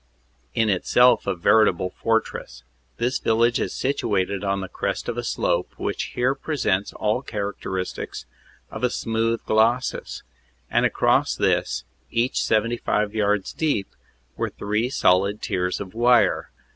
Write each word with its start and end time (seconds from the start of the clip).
in 0.55 0.67
itself 0.67 1.27
a 1.27 1.35
veritable 1.35 1.91
fort 1.91 2.33
ress. 2.33 2.63
This 2.97 3.19
village 3.19 3.59
is 3.59 3.71
situated 3.71 4.43
on 4.43 4.59
the 4.61 4.67
crest 4.67 5.07
of 5.07 5.15
a 5.15 5.23
slope, 5.23 5.73
which 5.77 6.13
here 6.15 6.33
presents 6.33 6.91
all 6.93 7.21
the 7.21 7.29
character 7.31 7.77
of 7.77 8.83
a 8.83 8.89
smooth 8.89 9.43
glacis, 9.45 10.23
and 10.71 10.87
across 10.87 11.35
this, 11.35 11.83
each 12.09 12.41
75 12.41 13.13
yards 13.13 13.53
deep, 13.53 13.89
were 14.35 14.49
three 14.49 14.89
solid 14.89 15.39
tiers 15.39 15.79
of 15.79 15.93
wire. 15.93 16.49